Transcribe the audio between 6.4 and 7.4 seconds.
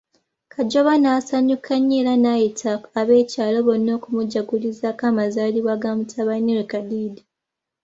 we Kadiidi.